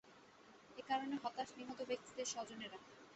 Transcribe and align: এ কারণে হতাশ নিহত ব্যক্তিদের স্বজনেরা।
এ 0.77 0.83
কারণে 0.89 1.15
হতাশ 1.23 1.49
নিহত 1.57 1.79
ব্যক্তিদের 1.89 2.27
স্বজনেরা। 2.27 2.77